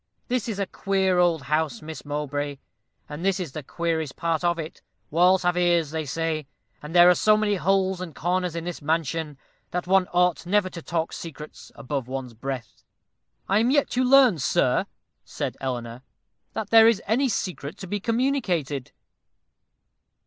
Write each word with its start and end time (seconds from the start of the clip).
This 0.29 0.49
is 0.49 0.57
a 0.57 0.65
queer 0.65 1.19
old 1.19 1.43
house, 1.43 1.83
Miss 1.83 2.03
Mowbray; 2.03 2.57
and 3.07 3.23
this 3.23 3.39
is 3.39 3.51
the 3.51 3.61
queerest 3.61 4.15
part 4.15 4.43
of 4.43 4.57
it. 4.57 4.81
Walls 5.11 5.43
have 5.43 5.55
ears, 5.55 5.91
they 5.91 6.05
say; 6.05 6.47
and 6.81 6.95
there 6.95 7.07
are 7.07 7.13
so 7.13 7.37
many 7.37 7.53
holes 7.57 8.01
and 8.01 8.15
corners 8.15 8.55
in 8.55 8.63
this 8.63 8.81
mansion, 8.81 9.37
that 9.69 9.85
one 9.85 10.07
ought 10.11 10.43
never 10.47 10.71
to 10.71 10.81
talk 10.81 11.13
secrets 11.13 11.71
above 11.75 12.07
one's 12.07 12.33
breath." 12.33 12.83
"I 13.47 13.59
am 13.59 13.69
yet 13.69 13.91
to 13.91 14.03
learn, 14.03 14.39
sir," 14.39 14.87
said 15.23 15.55
Eleanor, 15.61 16.01
"that 16.53 16.71
there 16.71 16.87
is 16.87 16.99
any 17.05 17.29
secret 17.29 17.77
to 17.77 17.85
be 17.85 17.99
communicated." 17.99 18.93